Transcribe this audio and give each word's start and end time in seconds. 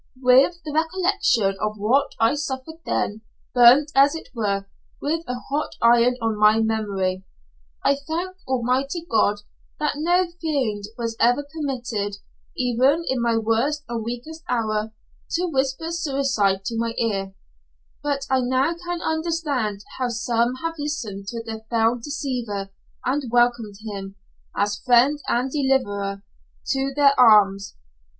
With 0.19 0.63
the 0.65 0.73
recollection 0.73 1.59
of 1.61 1.77
what 1.77 2.13
I 2.19 2.33
suffered 2.33 2.79
then, 2.87 3.21
burnt, 3.53 3.91
as 3.93 4.15
it 4.15 4.29
were, 4.33 4.65
with 4.99 5.23
a 5.27 5.35
hot 5.35 5.75
iron 5.79 6.15
on 6.23 6.39
my 6.39 6.59
memory, 6.59 7.23
I 7.85 7.93
thank 8.07 8.35
Almighty 8.47 9.05
God 9.07 9.41
that 9.79 9.97
no 9.97 10.25
fiend 10.41 10.85
was 10.97 11.15
ever 11.19 11.43
permitted, 11.53 12.17
even 12.57 13.03
in 13.09 13.21
my 13.21 13.37
worst 13.37 13.83
and 13.87 14.03
weakest 14.03 14.43
hour, 14.49 14.91
to 15.33 15.45
whisper 15.45 15.91
suicide 15.91 16.65
to 16.65 16.79
my 16.79 16.95
ear; 16.97 17.35
but 18.01 18.25
I 18.27 18.39
now 18.41 18.73
can 18.73 19.03
understand 19.03 19.83
how 19.99 20.07
some 20.09 20.55
have 20.63 20.79
listened 20.79 21.27
to 21.27 21.43
the 21.43 21.63
fell 21.69 21.97
deceiver, 21.97 22.71
and 23.05 23.31
welcomed 23.31 23.75
him, 23.81 24.15
as 24.57 24.79
friend 24.83 25.19
and 25.27 25.51
deliverer, 25.51 26.23
to 26.71 26.91
their 26.95 27.11
arms. 27.19 27.75